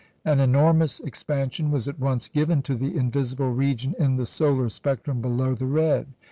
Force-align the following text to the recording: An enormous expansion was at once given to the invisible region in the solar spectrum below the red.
An 0.25 0.39
enormous 0.39 0.99
expansion 0.99 1.69
was 1.69 1.87
at 1.87 1.99
once 1.99 2.27
given 2.27 2.63
to 2.63 2.73
the 2.75 2.97
invisible 2.97 3.51
region 3.53 3.93
in 3.99 4.15
the 4.15 4.25
solar 4.25 4.67
spectrum 4.69 5.21
below 5.21 5.53
the 5.53 5.67
red. 5.67 6.07